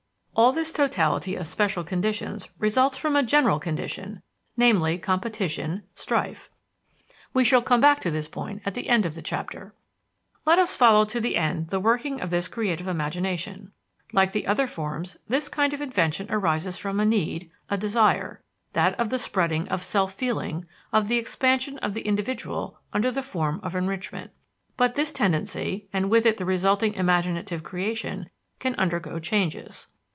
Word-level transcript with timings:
All 0.33 0.53
this 0.53 0.71
totality 0.73 1.35
of 1.35 1.45
special 1.47 1.83
conditions 1.83 2.49
results 2.57 2.97
from 2.97 3.15
a 3.15 3.21
general 3.21 3.59
condition, 3.59 4.23
namely, 4.57 4.97
competition, 4.97 5.83
strife. 5.93 6.49
We 7.31 7.43
shall 7.43 7.61
come 7.61 7.79
back 7.79 7.99
to 7.99 8.09
this 8.09 8.27
point 8.27 8.63
at 8.65 8.73
the 8.73 8.89
end 8.89 9.05
of 9.05 9.13
the 9.13 9.21
chapter. 9.21 9.75
Let 10.43 10.57
us 10.57 10.75
follow 10.75 11.05
to 11.05 11.19
the 11.21 11.35
end 11.35 11.67
the 11.67 11.81
working 11.81 12.21
of 12.21 12.31
this 12.31 12.47
creative 12.47 12.87
imagination. 12.87 13.71
Like 14.13 14.31
the 14.31 14.47
other 14.47 14.65
forms, 14.65 15.15
this 15.27 15.47
kind 15.47 15.75
of 15.75 15.81
invention 15.81 16.25
arises 16.31 16.75
from 16.75 16.99
a 16.99 17.05
need, 17.05 17.51
a 17.69 17.77
desire 17.77 18.41
that 18.73 18.99
of 18.99 19.09
the 19.09 19.19
spreading 19.19 19.67
of 19.67 19.83
"self 19.83 20.11
feeling," 20.11 20.65
of 20.91 21.07
the 21.07 21.17
expansion 21.17 21.77
of 21.79 21.93
the 21.93 22.01
individual 22.01 22.79
under 22.93 23.11
the 23.11 23.21
form 23.21 23.59
of 23.61 23.75
enrichment. 23.75 24.31
But 24.75 24.95
this 24.95 25.11
tendency, 25.11 25.87
and 25.93 26.09
with 26.09 26.25
it 26.25 26.37
the 26.37 26.45
resulting 26.45 26.95
imaginative 26.95 27.61
creation, 27.61 28.31
can 28.57 28.73
undergo 28.75 29.19
changes. 29.19 29.85